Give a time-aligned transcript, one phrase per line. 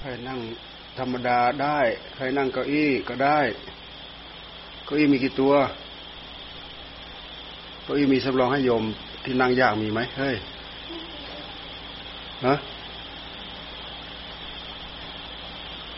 [0.00, 0.40] ใครนั่ง
[0.98, 1.78] ธรรมดาได้
[2.14, 3.38] ใครนั่งเก้าอี้ก็ได้
[4.84, 5.52] เก้าอี้มีกี่ตัว
[7.82, 8.84] เก้าอี้มีสำรองให้โยม
[9.24, 10.36] ที่นั่งยากมีไหมเฮ้ย
[12.46, 12.54] ฮะ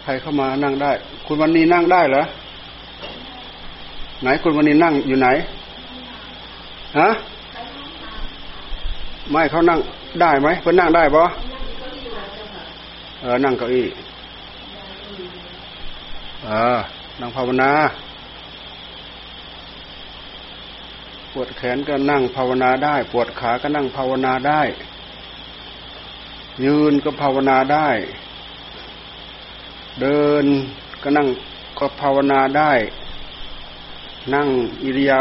[0.03, 0.91] ใครเข้ามานั่งได้
[1.27, 2.23] คุณวันนี้นั่งได้เหรอ
[4.23, 5.29] ไหนคุณวันนี้นั่งอยู่ไหน
[6.99, 7.09] ฮะ
[9.31, 9.79] ไม่เขานั่ง
[10.21, 11.27] ได้ไหมเพื่อนนั่งได้ปะ
[13.23, 13.87] เออ นั่งเก้าอี้
[16.45, 16.79] เออ
[17.21, 17.71] นั่งภาวนา
[21.33, 24.63] ปวดแขนก็นั่งภาวนาได้ ปวดขาก็นั่งภาวนาได้
[26.65, 27.89] ยืนก็ภาวนาได้
[30.01, 30.45] เดิน
[31.03, 31.29] ก็นั่ง
[31.79, 32.73] ก็ภาวนาได้
[34.35, 34.49] นั่ง
[34.83, 35.19] อิริยา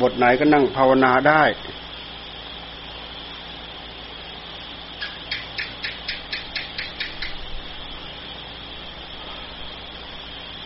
[0.00, 1.42] บถไหนก็นั่งภาวนาได้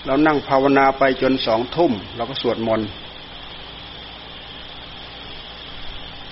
[0.07, 2.89] เรานั่งภาวนาไปจนสองทุ่มเราก็สวดมนต์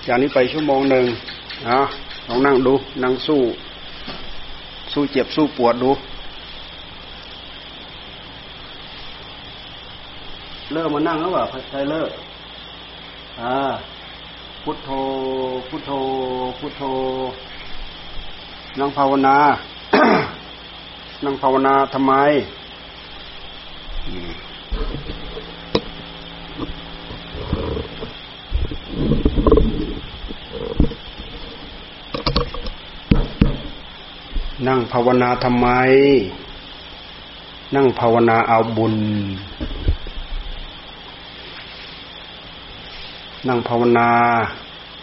[0.07, 1.05] จากนี้ไปชั่วโมงหนึ่ง
[1.69, 1.79] นะ
[2.27, 3.41] ลองนั่งดู นั่งสู้
[4.93, 5.91] สู้เจ็บสู้ปวดดู
[10.71, 12.09] เลิกมานั่งแล้วเปล่าใครเลิก
[13.41, 13.55] อ่า
[14.63, 14.89] พุทโธ
[15.69, 15.91] พุทโธ
[16.59, 16.83] พุทโธ
[18.79, 19.37] นั่งภาวนา
[21.25, 22.13] นั่งภาวนาทำไม
[24.05, 24.11] นั่
[34.77, 35.67] งภาวนาทำไม
[37.75, 38.95] นั่งภาวนาเอาบุญ
[43.47, 44.09] นั่งภาวนา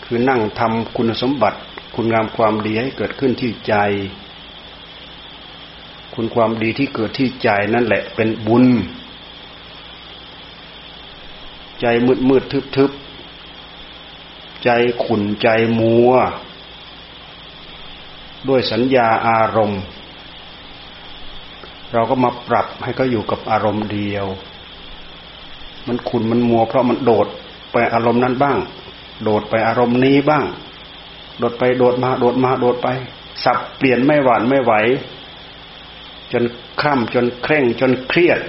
[0.04, 1.58] คือนั่งทำคุณสมบัติ
[1.94, 3.74] คุณงามความดีให้เกิดขึ้นที่ใจ
[6.14, 8.64] คุณความดีที่เกิดที่ใจนั่นแหละเป็นบุญ
[11.80, 12.90] ใจมืดมืดทึบทึบ
[14.64, 14.70] ใจ
[15.04, 15.48] ขุนใจ
[15.78, 16.12] มัว
[18.48, 19.82] ด้วยสัญญาอารมณ์
[21.92, 24.26] เราก็มาปรับให้เขาอยู่กับอารมณ์เดียว
[25.86, 27.26] มันขุนมันมัว เพราะมันโดด
[27.72, 28.58] ไปอารมณ์นั้นบ้าง
[29.24, 30.44] โดดไปอารมณ์นี้บ้าง
[31.38, 32.88] โดดไปโดดมาโดดมาโดดไป
[33.44, 34.72] สับเปลี่ยนไม่หวานไม่ไหว
[36.32, 36.44] จน
[36.80, 38.40] ข้ามจนเคร่งจนเครียด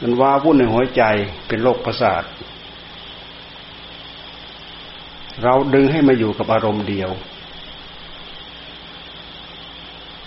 [0.00, 1.02] มันว้าวุ่นในหัวใจ
[1.48, 2.24] เป็นโรคประสาท
[5.42, 7.10] เราดึงให้มาอยู่กับอารมณ์เดียว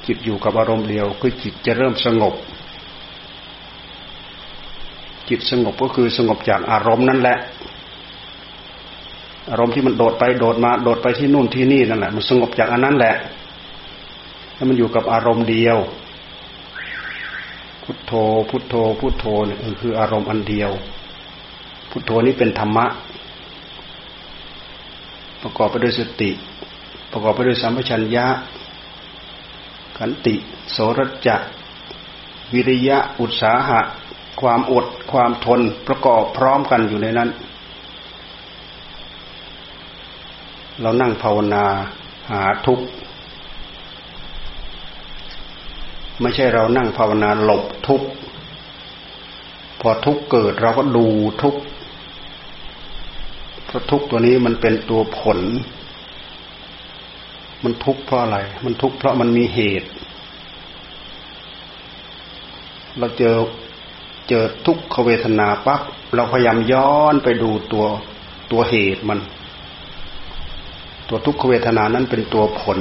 [0.06, 2.34] จิตอยู่กับอารมณ์เดียว คือจิตจะเริ่มสงบ
[5.30, 7.38] จิตสงบก็คือสงบจากอารมณ์นั่นแหละ
[9.52, 13.16] อารมณ์ที่มันโดดไปโดดมา โดดไปที่นู่นที่นี่นั่นแหละ มันสงบจากอันนั้นแหละ
[14.58, 15.78] ถ้ามันอยู่กับอารมณ์เดียว
[17.84, 18.14] พุทโธ
[18.50, 20.72] พุทโธ พุทโธเนี่ยคืออารมณ์อันเดียว
[21.90, 22.86] พุทโธนี้เป็นธรรมะ
[25.42, 26.32] ประกอบไปด้วยสติ
[27.12, 28.28] ประกอบไปด้วยสัมปชัญญะ
[29.98, 30.36] ขันติ
[30.72, 31.36] โสรจะ
[32.54, 33.80] วิริยะอุตสาหะ
[34.42, 37.30] ความอดความทนประกอบพร้อมกันอยู่ในนั้น
[40.82, 41.66] เรานั่งภาวนา
[42.32, 42.86] หาทุกข์
[46.22, 48.08] ไม่ใช่เรานั่งภาวนาหลบทุกข์
[49.82, 51.06] พอทุกข์เกิดเราก็ดู
[51.42, 51.62] ทุกข์
[53.66, 55.40] เพราะทุกตัวนี้มันเป็นตัวผล
[57.64, 59.90] มันทุกข์เพราะอะไร มันทุกข์เพราะมันมีเหตุ
[62.98, 63.36] เราเจอ
[64.30, 65.82] เจอทุกขเวทนาปั๊บ
[66.16, 67.86] เราพยายามย้อนไปดูตัว
[68.52, 69.20] ตัวเหตุมัน
[71.10, 72.80] ตัวทุกขเวทนานั้นเป็นตัวผล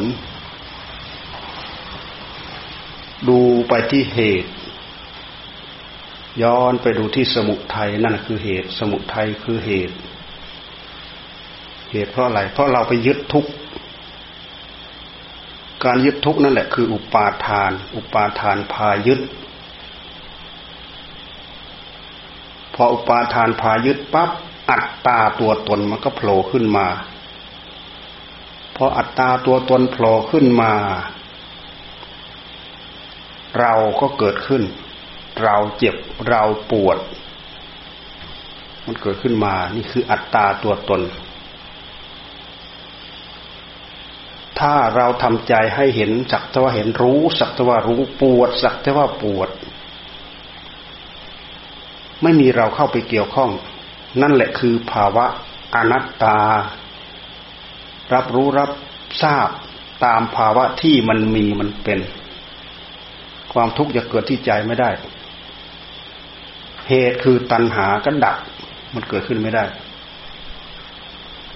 [3.28, 4.50] ดูไปที่เหตุ
[6.43, 9.97] ย้อนไปดูที่สมุทัยนั่นคือเหตุ สมุทัยคือเหตุ
[11.91, 13.50] เหตุเพราะอะไร เพราะเราไปยึดทุกข์
[15.84, 19.21] การยึดทุกข์นั่นแหละคืออุปาทาน อุปาทานพายึด
[22.74, 24.30] พออุปาทานพายึดปั๊บ
[24.71, 26.86] อัตตาตัวตนมันก็โผล่ขึ้นมา
[28.77, 30.72] พออัตตาตัวตนโผล่ขึ้นมา
[33.60, 34.62] เราก็เกิดขึ้น
[35.42, 35.97] เราเจ็บ
[36.28, 36.98] เราปวด
[38.84, 41.03] มันเกิดขึ้นมา นี่คืออัตตาตัวตน
[44.58, 49.48] ถ้าเราทำใจให้เห็นสักแต่ว่าเห็นรู้ สักแต่ว่ารู้ปวด สักแต่ว่าปวด
[52.22, 53.50] ไม่มีเราเข้าไปเกี่ยวข้อง
[54.20, 55.26] นั่นแหละคือภาวะ
[55.74, 56.38] อนัตตา
[58.14, 58.70] รับรู้รับ
[59.22, 59.48] ทราบ
[60.04, 61.98] ตามภาวะที่มันมีมันเป็น
[63.53, 64.91] ความทุกข์จะเกิดที่ใจไม่ได้
[66.89, 68.37] เหตุคือตัณหาก็ดับ
[68.95, 69.65] มันเกิดขึ้นไม่ได้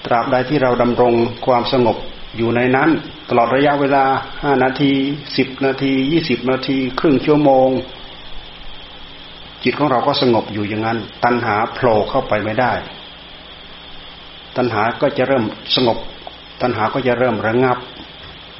[0.04, 1.14] ตราบใดที่เราดำรง
[1.46, 1.96] ความสงบ
[2.36, 2.90] อยู่ในนั้น
[3.28, 4.04] ตลอดระยะเวลา
[4.42, 4.92] ห้านาที
[5.36, 7.68] สิบนาทียี่สิบนาที ครึ่งชั่วโมง
[9.64, 12.72] จิตของเราก็สงบอยู่อย่างนั้น ตัณหาโผล่เข้าไปไม่ได้
[14.56, 15.44] ตัณหาก็จะเริ่ม
[15.74, 15.98] สงบ
[16.62, 17.78] ตัณหาก็จะเริ่มระงับ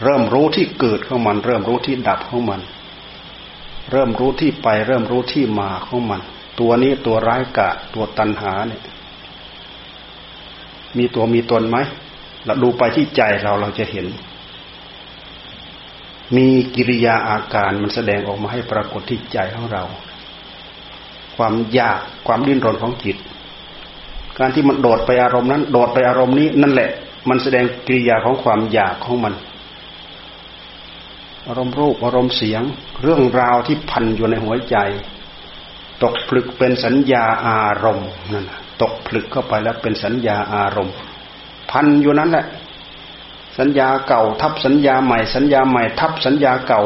[0.04, 2.60] เริ่มรู้ที่เกิดของมัน เริ่มรู้ที่ดับของมัน
[3.90, 6.20] เริ่มรู้ที่ไป เริ่มรู้ที่มาของมัน
[6.60, 8.82] ตัวนี้ตัวร้ายกะตัวตัณหาเนี่ย
[10.98, 11.78] มีตัวมีตนไหม
[12.44, 14.06] เราดูไปที่ใจเราเราจะเห็น
[16.36, 19.82] มีกิริยาอาการมันแสดงออกมาให้ปรากฏที่ใจของเรา
[21.36, 23.16] ความอยากความดิ้นรนของจิต
[24.38, 26.90] การที่มันโดดไปอารมณ์นั้น โดดไปอารมณ์นี้ นั่นแหละ
[27.28, 29.34] มันแสดงกิริยาของความอยากของมัน
[31.48, 32.62] อารมณ์รูปอารมณ์เสียง
[33.02, 34.76] เรื่องราวที่พันอยู่ในหัวใจ
[36.02, 38.46] ตกผลึกเป็นสัญญาอารมณ์นั่น
[38.82, 40.94] ตกผลึกเข้าไปแล้วเป็นสัญญาอารมณ์
[41.70, 42.46] พันอยู่นั้นแหละ
[43.58, 46.82] สัญญาเก่า ทับสัญญาใหม่ สัญญาใหม่ ทับสัญญาเก่า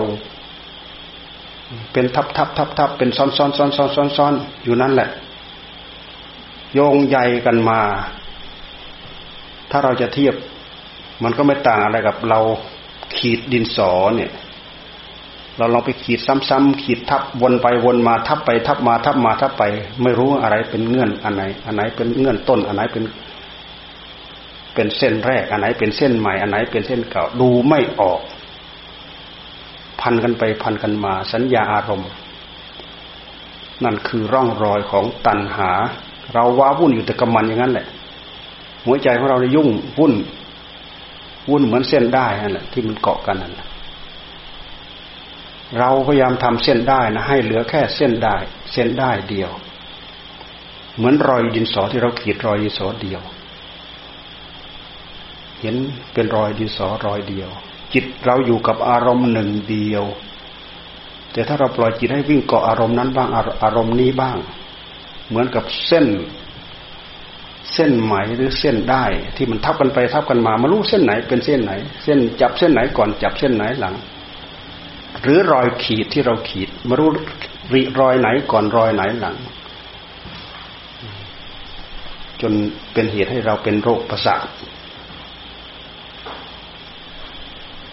[1.93, 4.35] เป็นทับทับทับทับเป็นซ้อนซ้อนซ้อนซ้อนซ้อนซ้อน
[4.65, 5.09] อยู่นั่นแหละ
[6.75, 7.81] โยงใยกันมา
[9.71, 10.35] ถ้าเราจะเทียบ
[11.23, 12.41] มันก็ไม่ต่างอะไรกับเรา
[13.17, 14.31] ขีดดินสอเนี่ย
[15.59, 19.63] เราลองไปขีดซ้ำๆขีดทับวนไปวนมาทับไปทับมาทับมาทับไป
[20.03, 23.05] ไม่รู้อะไรเป็นเงื่อนอันไหน อันไหนเป็นเงื่อนต้น อันไหนเป็น
[24.75, 28.21] เป็นเส้นแรก อันไหนเป็นเส้นใหม่ อันไหนเป็นเส้นเก่าดูไม่ออก
[30.01, 32.11] พันกันไปพันกันมา สัญญาอารมณ์
[33.85, 35.71] นั่นคือร่องรอยของตัณหา
[36.33, 37.87] เราว้าวุ่นอยู่แต่กำมันอย่างนั้นแหละ
[38.85, 39.69] หัวใจของเรายุ่ง
[39.99, 40.15] วุ่น
[41.51, 43.67] วุ่นเหมือนเส้นได้นั่นแหละที่มันเกาะกันนั่นแหละ
[45.79, 48.37] เราพยายามทำเส้นได้นะให้เหลือแค่เส้นได้
[48.73, 49.51] เส้นได้เดียว
[50.97, 53.21] เหมือนรอยดินสอที่เราขีดรอยดินสอเดียว
[55.61, 55.77] เห็น
[56.13, 57.51] เป็นรอยดินสอรอยเดียว
[57.93, 60.05] จิตเราอยู่กับอารมณ์หนึ่งเดียว
[61.33, 63.29] แต่ถ้าเราปล่อยจิตให้วิ่งเกาะอารมณ์นั้นบ้าง
[63.65, 64.37] อารมณ์นี้บ้าง
[65.29, 66.07] เหมือนกับเส้น
[67.73, 69.05] เส้นไหมหรือเส้นได้
[69.37, 71.73] ที่มันทับกันไปทับกันมาไม่รู้เส้นไหนเป็นเส้นไหน
[72.05, 73.95] เส้นจับเส้นไหนก่อนจับเส้นไหนหลัง
[75.25, 77.09] หรือรอยขีดที่เราขีดไม่รู้
[77.73, 79.37] ริรอยไหนก่อนรอยไหนหลัง
[82.41, 82.53] จน
[82.93, 84.47] เป็นเหตุให้เราเป็นโรคประสาท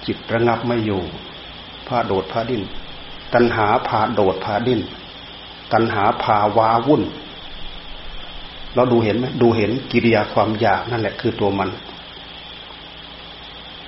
[0.05, 1.01] จิตระงับไม่อยู่
[1.87, 2.63] พาโดดพาดิ้น
[3.33, 4.81] ตัณหาพาโดดพาดิ้น
[5.73, 7.03] ตัณหาพาวาวุ่น
[8.75, 11.69] เราดูเห็นไหมดูเห็นกิริยาความอยากนั่นแหละคือตัวมัน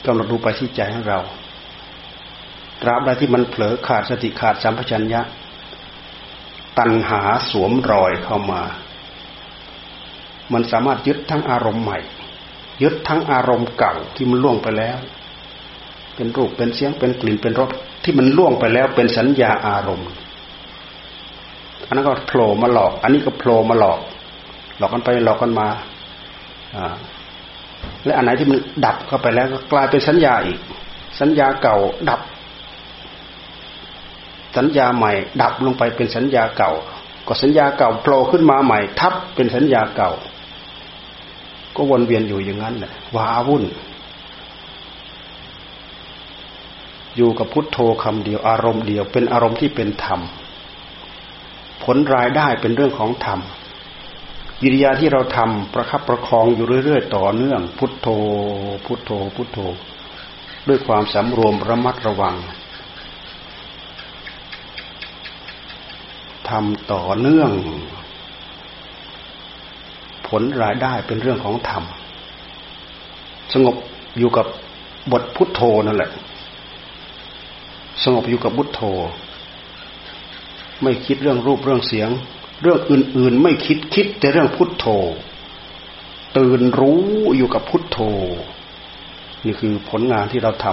[0.06, 1.20] กำลังดูไปที่ใจของเรา
[2.82, 5.22] ตราบใดที่มันเผลอขาดสติขาดสัมปชัญญะ
[6.78, 8.62] ตัณหาสวมรอยเข้ามา
[10.54, 12.00] มันสามารถยึดทั้งอารมณ์ใหม่
[12.84, 14.98] ยึดทั้งอารมณ์เก่าที่มันล่วงไปแล้ว
[16.16, 17.70] เป็นรูปเป็นเสียงเป็นกลิ่นเป็นรส
[18.04, 20.10] ที่มันล่วงไปแล้วเป็นสัญญาอารมณ์
[21.88, 24.00] อันนั้นก็โผล่มาหลอก อันนี้ก็โผล่มาหลอก
[24.78, 25.68] หลอกกันไปหลอกกันมา
[26.76, 26.96] อ่า
[28.06, 30.60] และอันไหนที่มันดับเข้าไปแล้วก็กลายเป็นสัญญาอีก
[31.20, 31.78] สัญญาเก่า
[32.10, 32.22] ดับ
[34.58, 36.72] สัญญาใหม่ ดับลงไปเป็นสัญญาเก่า
[37.28, 40.12] ก็สัญญาเก่าโผล่ขึ้นมาใหม่ ทับเป็นสัญญาเก่า
[41.76, 43.64] ก็วนเวียนอยู่อย่างนั้นแหละว้าวุ่น
[47.16, 50.22] อยู่กับพุทโธคำเดียวอารมณ์เดียว เป็นอารมณ์ที่เป็นธรรม
[51.84, 53.40] ผลรายได้เป็นเรื่องของธรรม
[54.62, 58.08] กิริยาที่เราทำประคับประคองอยู่เรื่อยๆ ต่อเนื่อง พุทโธ
[58.86, 59.60] พุทโธ พุทโธ
[60.68, 62.36] ด้วยความสำรวมระมัดระวัง
[66.54, 67.52] ทำต่อเนื่อง
[70.28, 71.84] ผลรายได้เป็นเรื่องของธรรม
[73.54, 73.76] สงบ
[74.18, 74.46] อยู่กับ
[75.12, 76.12] บทพุทโธนั่นแหละ
[78.04, 78.82] สงบอยู่กับบุตโธ
[80.82, 82.10] ไม่คิดเรื่องรูปเรื่องเสียง
[82.62, 84.86] เรื่องอื่น ๆ ไม่คิดคิดแต่เรื่องพุทโธ
[86.38, 87.02] ตื่นรู้
[87.38, 88.00] อยู่กับพุทโธ
[89.46, 90.66] นี่คือผลงานที่เราท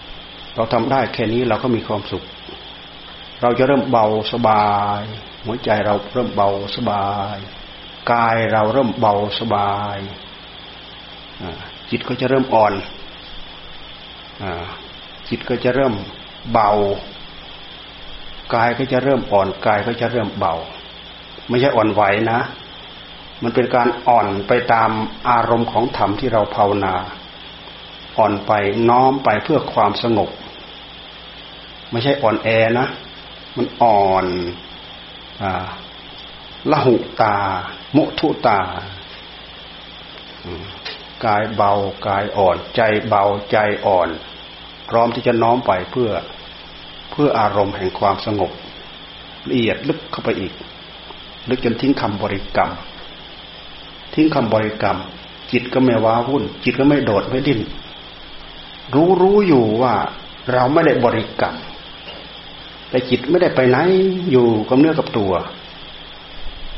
[0.00, 2.24] ำเราทำได้แค่นี้เราก็มีความสุข
[3.42, 5.02] เราจะเริ่มเบาสบาย
[5.44, 7.36] หัวใจเราเริ่มเบาสบาย
[8.12, 9.98] กายเราเริ่มเบาสบาย
[11.90, 12.74] จิตก็จะเริ่มอ่อน
[15.28, 15.94] จิตก็จะเริ่ม
[16.52, 16.70] เบา
[18.54, 20.54] กายก็จะเริ่มอ่อนกายก็จะเริ่มเบา
[21.48, 22.40] ไม่ใช่อ่อนไหวนะ
[23.42, 24.90] มันเป็นการอ่อนไปตาม
[25.28, 26.94] อารมณ์ของธรรมที่เราภาวนา
[28.18, 28.52] อ่อนไป
[28.88, 30.30] น้อมไปเพื่อความสงบ
[31.90, 32.86] ไม่ใช่อ่อนแอนะ
[33.56, 34.26] มันอ่อน
[35.42, 35.44] อ
[36.70, 37.36] ละหุตา
[37.96, 38.60] มุทุตา
[41.24, 41.72] กายเบา
[42.06, 43.56] กายอ่อน ใจเบาใจ
[43.86, 44.08] อ่อน
[44.88, 46.10] พร้อมที่จะน้อมไปเพื่อ
[47.10, 48.50] เพื่ออารมณ์แห่งความสงบ
[49.48, 50.52] ละเอียดลึกเข้าไปอีก
[51.48, 52.70] ลึกจนทิ้งคำบริกรรม
[54.14, 54.98] ทิ้งคำบริกรรม
[55.52, 57.60] จิตก็ไม่ว้าวุ่น จิตก็ไม่โดดไม่ดิ้น
[58.94, 59.94] รู้รู้อยู่ว่า
[60.52, 61.54] เราไม่ได้บริกรรม
[62.92, 63.78] แต่จิตไม่ได้ไปไหน
[64.30, 65.32] อยู่กับเนื้อกับตัว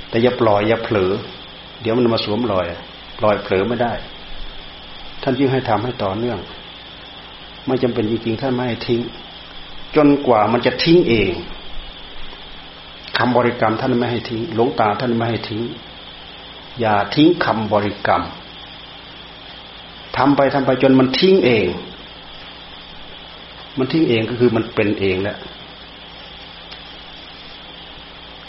[0.08, 1.12] แต่อย่าปล่อยอย่าเผลอ
[1.82, 2.66] เดี๋ยวมันมาสวมรอย
[3.18, 3.92] ปล่อยเผลอไม่ได้
[5.22, 6.38] ท่านยิ่งให้ทำให้ต่อเนื่อง
[7.66, 9.00] ไม่จำเป็นจริงๆท่านไม่ให้ทิ้ง
[9.96, 11.30] จนกว่ามันจะทิ้งเอง
[13.18, 15.62] คำบริกรรมท่านไม่ให้ทิ้งหลวงตาท่านไม่ให้ทิ้ง
[16.80, 18.22] อย่าทิ้งคำบริกรรม
[20.16, 21.66] ทำไปทำไปจนมันทิ้งเอง
[23.78, 25.38] มันทิ้งเองก็คือมันเป็นเองแล้ว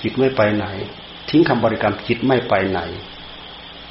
[0.06, 0.66] จิตไม่ไปไหน
[1.30, 2.80] ทิ้งคำบริกรรมจิตไม่ไปไหน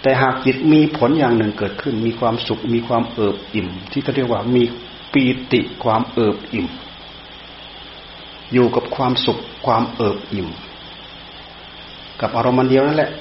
[0.02, 4.62] แต่หากจิตมีผลอย่างหนึ่งเกิดขึ้น มีความสุข มีความเอิบอิ่ม ที่เขาเรียกว่ามี
[5.12, 6.66] ปีติความเอิบอิ่ม
[8.52, 10.48] อยู่กับความสุขความเอิบอิ่ม
[12.20, 13.12] กับอารมณ์เดียวนั่นแหละ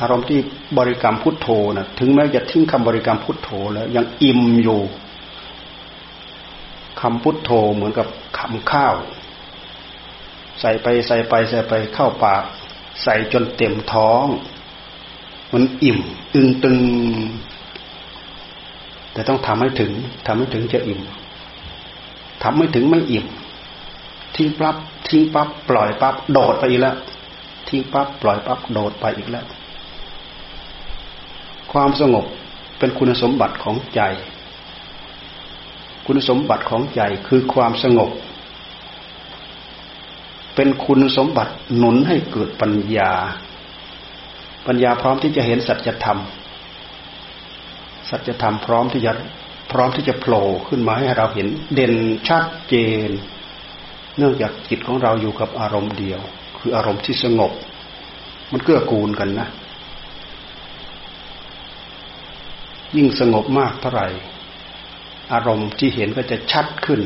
[0.00, 0.40] อารมณ์ที่
[0.78, 4.80] บริกรรมพุทโธนะถึงแม้จะทิ้งคำบริกรรมพุทโธแล้วยังอิ่มอยู่
[7.00, 8.06] คำพุทโธเหมือนกับ
[8.38, 8.94] คำข้าว
[10.64, 12.44] ส่ไปใส่ไปใส่ไปเข้าปาก
[13.02, 14.26] ใส่จนเต็มท้อง
[15.52, 15.98] มันอิ่ม
[16.34, 16.78] ตึงตึง
[19.12, 19.92] แต่ต้องทำให้ถึง
[20.26, 21.00] ทำให้ถึงจะอิ่ม
[22.42, 23.26] ทำไม่ถึงไม่อิ่ม
[24.36, 24.76] ทิ้งปั๊บ
[25.08, 26.96] ทิ้งปั๊บปล่อยปั๊บโดดไปอีกแล้ว
[27.68, 29.46] ทิ้งปั๊บปล่อยปั๊บโดดไปอีกแล้ว
[31.72, 32.24] ความสงบ
[32.78, 34.00] เป็นคุณสมบัติของใจ
[36.06, 38.10] คุณสมบัติของใจคือความสงบ
[40.54, 43.12] เป็นคุณสมบัติหนุนให้เกิดปัญญา
[44.66, 46.18] ปัญญาพร้อมที่จะเห็นสัจธรรม
[48.10, 49.12] สัจธรรมพร้อมที่จะ
[49.72, 51.94] พร้อมที่จะโผล่ขึ้นมาให้เราเห็นเด่น
[52.28, 52.74] ชัดเจ
[53.08, 53.10] น
[54.18, 56.20] เนื่องจากจิตของเราอยู่กับอารมณ์เดียว
[56.58, 57.52] คืออารมณ์ที่สงบ
[58.52, 59.48] มันเกื้อกูลกันนะ
[62.96, 64.08] ยิ่งสงบมากเท่าไหร่
[65.32, 67.00] อารมณ์ที่เห็นก็จะชัดขึ้น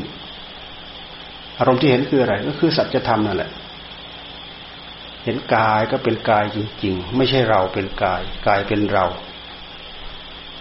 [1.58, 3.50] อารมณ์ที่เห็นคืออะไร ก็คือสัจธรรมนั่นแหละ
[5.24, 9.06] เห็นกายก็เป็นกายจริง ๆ ไม่ใช่เราเป็นกาย กายเป็นเรา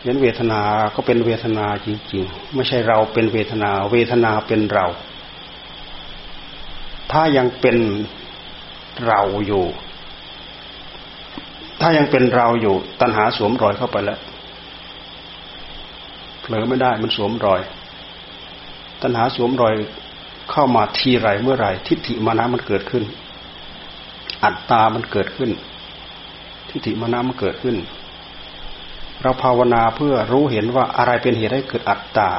[0.04, 0.62] เห็นเวทนา
[0.96, 4.86] ก็เป็นเวทนาจริง ๆ ไม่ใช่เราเป็นเวทนา เวทนาเป็นเรา
[7.12, 7.78] ถ้ายังเป็น
[9.06, 9.66] เราอยู่
[11.82, 14.20] ถ้ายังเป็นเราอยู่ ตัณหาสวมรอยเข้าไปแล้ว
[16.42, 17.62] เผลอไม่ได้มันสวมรอย
[19.02, 19.74] ตัณหาสวมรอย
[20.52, 23.04] เข้ามาทีไรเมื่อไรทิฏฐิมานะมันเกิดขึ้น
[24.44, 25.52] อัตตามันเกิดขึ้น
[26.70, 27.76] ทิฏฐิมานะมันเกิดขึ้น
[29.22, 32.30] เราภาวนาเพื่อรู้เห็นว่าอะไรเป็นเหตุให้เกิดอัตตา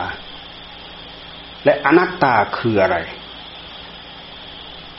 [1.64, 2.96] และอนัตตาคืออะไร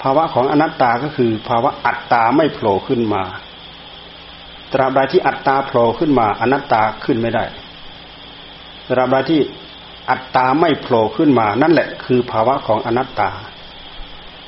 [0.01, 3.23] ภาวะของอนัตตาก็คือ ภาวะอัตตาไม่โผล่ขึ้นมา
[4.73, 7.43] ตราบใดที่อัตตาโผล่ขึ้นมา อนัตตาขึ้นไม่ได้
[8.89, 9.41] ตราบใดที่
[10.09, 13.29] อัตตาไม่โผล่ขึ้นมา นั่นแหละคือภาวะของอนัตตา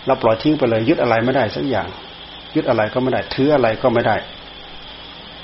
[0.06, 1.88] เราปล่อยทิ้งไปเลยยึดอะไรไม่ได้สักอย่าง
[2.56, 4.16] ยึดอะไรก็ไม่ได้ถืออะไรก็ไม่ได้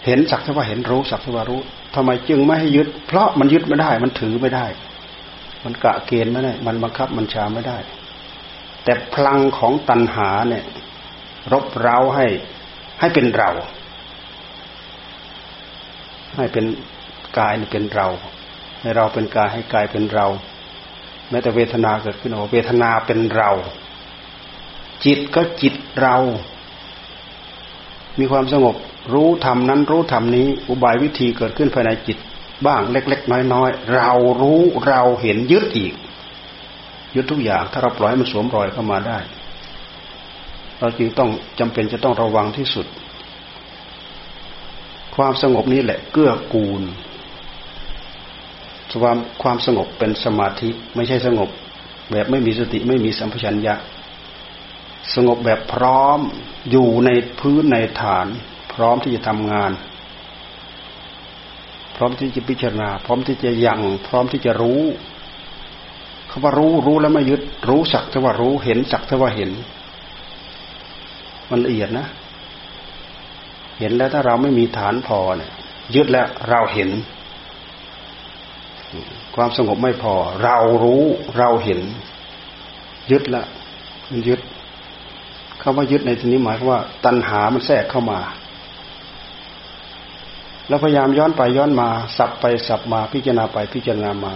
[0.05, 1.61] เห็นสักเท่ว่าเห็นรู้สักเท่ว่ารู้
[1.95, 4.65] ทำไมจึงไม่ให้ยึด เพราะมันยึดไม่ได้ มันถือไม่ได้
[5.63, 7.77] มันกะเกณฑ์ไม่ได้ มันบังคับมันชาไม่ได้
[8.83, 10.63] แต่พลังของตัณหาเนี่ย
[11.53, 12.25] รบเร้าให้
[12.99, 13.49] ให้เป็นเรา
[16.35, 16.65] ให้เป็น
[17.37, 18.07] กายเป็นเรา
[18.87, 20.27] ให้เราเป็นกายให้กายเป็นเรา
[21.29, 23.51] แม้แต่เวทนาเกิดขึ้นโอ้เวทนาเป็นเรา
[25.05, 26.15] จิตก็จิตเรา
[28.19, 28.75] มีความสงบ
[29.13, 32.17] รู้ธรรมนั้นรู้ธรรมนี้ อุบายวิธีเกิดขึ้นภายในจิต
[32.65, 35.93] บ้างเล็ก ๆ น้อยๆเรารู้เราเห็นยึดอีก
[37.15, 39.19] ยึดทุกอย่างถ้าเราปล่อยให้มันสวมรอยเข้ามาได้
[40.79, 41.29] เราจึงต้อง
[41.59, 42.87] จำเป็นจะต้องระวังที่สุด
[45.15, 46.81] ความสงบนี้แหละ เกื้อกูล
[49.01, 51.49] ความความสงบเป็นสมาธิไม่ใช่สงบ
[52.11, 53.75] แบบไม่มีสติไม่มีสัมผชัญญะ
[55.15, 56.19] สงบแบบพร้อม
[56.71, 58.27] อยู่ในพื้นในฐาน
[58.73, 59.71] พร้อมที่จะทำงาน
[61.95, 69.51] พร้อมที่จะพิจารณา พร้อมที่จะยังพร้อมที่จะรู้าว่ารู้รู้แล้วไม่ยึด รู้สักแต่ว่ารู้เห็นสักแต่ว่าเห็น
[71.49, 72.07] มันละเอียดนะ
[73.79, 75.51] เห็นแล้วถ้าเราไม่มีฐานพอเนี่ย
[75.95, 76.89] ยึดแล้วเราเห็น
[79.35, 80.13] ความสงบไม่พอ
[80.43, 81.03] เรารู้
[81.37, 81.81] เราเห็น
[83.11, 83.43] ยึดละ
[84.09, 84.39] มันยึด
[85.61, 88.19] คำว่ายึดในที่นี้หมายว่า ตัณหามันแทรกเข้ามา
[90.67, 94.35] แล้วพยายามย้อนไปย้อนมา สับไปสับมาพิจารณาไปพิจารณามา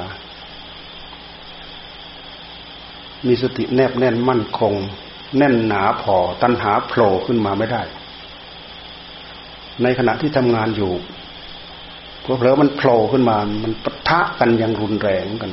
[3.27, 4.73] มีสติแนบแน่นมั่นคง
[5.37, 7.81] แน่นหนาพอ ตัณหาโผล่ขึ้นมาไม่ได้
[9.83, 10.91] ในขณะที่ทำงานอยู่
[12.21, 15.51] เผลอมันโผล่ขึ้นมา มันปะทะกันอย่างรุนแรงกัน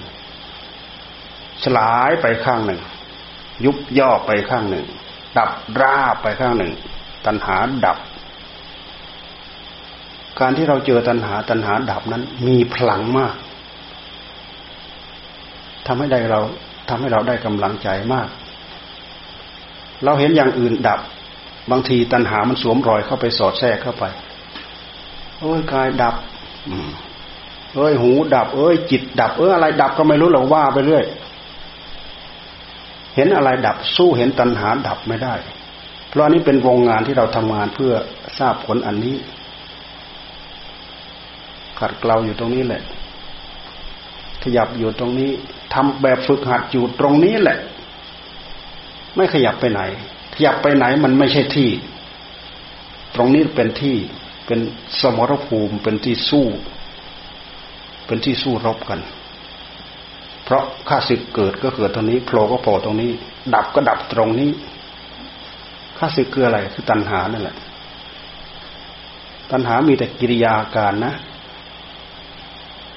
[1.62, 2.80] สลายไปข้างหนึ่ง
[3.64, 4.84] ยุบย่อไปข้างหนึ่ง
[5.38, 6.72] ดับราบไปข้างหนึ่ง
[7.26, 7.56] ตัณหา
[7.86, 7.98] ดับ
[10.40, 13.34] การที่เราเจอตัณหาตัณหาดับนั้น มีพลังมาก
[15.86, 16.40] ทำให้ได้เรา
[16.88, 18.28] ทำให้เราได้กำลังใจมาก
[20.04, 21.00] เราเห็นอย่างอื่นดับ
[21.70, 24.04] บางทีตัณหามันสวมรอยเข้าไปสอดแทรกเข้าไป
[25.38, 26.14] โอ้ยกายดับ
[27.74, 31.04] เอ้ยหูดับ เอ้ยจิตดับ เอ้ยอะไรดับก็ไม่รู้หรอกว่าไปเรื่อย
[33.14, 35.34] เห็นอะไรดับสู้เห็นตัณหาดับไม่ได้
[36.08, 37.94] เพราะนี้เป็นวงงานที่เราทำงานเพื่อ
[38.38, 39.16] ทราบผลอันนี้
[41.78, 42.82] ขัดเกลาอยู่ตรงนี้แหละ
[44.42, 45.30] ขยับอยู่ตรงนี้
[45.74, 47.58] ทำแบบฝึกหัดอยู่ตรงนี้แหละ
[49.16, 49.80] ไม่ขยับไปไหน
[50.34, 51.70] ขยับไปไหนมันไม่ใช่ที่
[53.14, 53.96] ตรงนี้เป็นที่
[54.48, 54.60] เป็น
[55.00, 56.46] สมรภูมิเป็นที่สู้
[58.06, 59.00] เป็นที่สู้รบกัน
[60.44, 63.10] เพราะข้าศึกเกิดก็เกิดตรงนี้โผล่ก็โผล่ตรงนี้
[63.54, 64.50] ดับก็ดับตรงนี้
[65.98, 67.56] ข้าศึกคืออะไรคือตัณหานั่นแหละ
[69.50, 71.14] ตัณหามีแต่กิริยาการนะ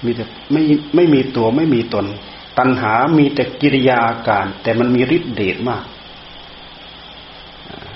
[0.05, 0.61] มีแต่ไม่
[0.95, 2.05] ไม่มีตัวไม่มีตน
[2.57, 5.83] ตัณหามีแต่กิริยาการ แต่มันมีฤทธิ์เดชมาก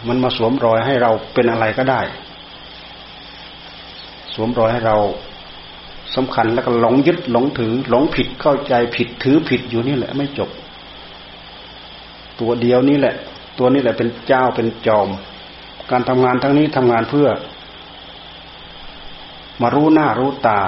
[0.07, 2.01] มันมาสวมรอยให้เราเป็นอะไรก็ได้
[4.35, 4.97] สวมรอยให้เรา
[6.15, 10.49] สำคัญแล้วก็หลงยึดหลงถือ หลงผิดเข้าใจผิดถือผิดอยู่นี่แหละ ไม่จบ
[12.39, 13.15] ตัวเดียวนี่แหละ
[13.59, 15.07] ตัวนี้แหละเป็นเจ้าเป็นจอม
[15.91, 17.27] การทำงานทั้งนี้ทำงานเพื่อ
[19.61, 20.61] มารู้หน้ารู้ตา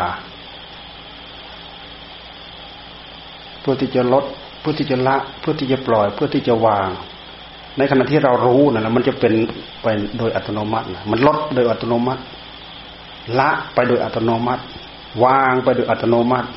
[3.62, 4.25] เพื่อที่จะลด
[4.60, 6.89] เพื่อที่จะละ เพื่อที่จะปล่อย เพื่อที่จะวาง
[7.77, 9.34] ในขณะที่เรารู้นะ่ะมันจะเป็น
[9.84, 12.21] ไปโดยอัตโนมัติ มันลดโดยอัตโนมัติ
[13.40, 14.63] ละไปโดยอัตโนมัติ
[15.24, 16.50] วางไปโดยอัตโนมัติ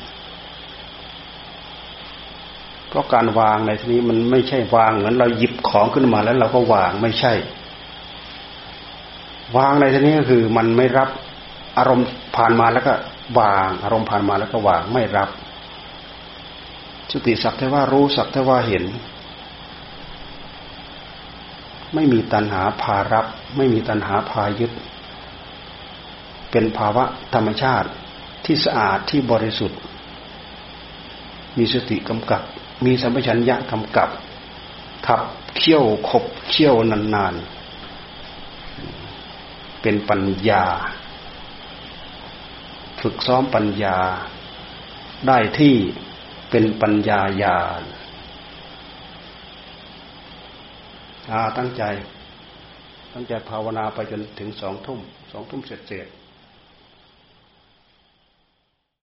[2.89, 7.33] เพราะการวางในที่นี้มันไม่ใช่วางเหมือนเราหยิบของขึ้นมาแล้วเราก็วางไม่ใช่
[9.57, 11.09] วางในที่นี้ก็คือมันไม่รับ
[11.77, 12.93] อารมณ์ผ่านมาแล้วก็
[13.39, 15.29] วาง อารมณ์ผ่านมาแล้วก็วางไม่รับ
[17.11, 18.83] สติสักแต่ว่ารู้สักแต่ว่าเห็น
[21.93, 23.25] ไม่มีตัณหาพารับ
[23.57, 24.71] ไม่มีตัณหาพายึด
[26.51, 27.89] เป็นภาวะธรรมชาติ
[28.45, 29.79] ที่สะอาดที่บริสุทธิ์
[31.57, 32.41] มีสติกำกับ
[32.85, 34.09] มีสัมปชัญญะกำกับ
[35.07, 35.21] ขับ
[35.57, 40.65] เคี่ยวขบเคี่ยวนานๆ เป็นปัญญา
[43.01, 43.97] ฝึกซ้อมปัญญา
[45.27, 45.75] ได้ที่
[46.49, 47.83] เป็นปัญญาญาณ
[51.57, 51.83] ตั้งใจ
[53.13, 54.99] ตั้งใจภาวนาไปจนถึงสองทุ่ม
[55.31, 56.07] สองทุ่มเสร็จเสร็จ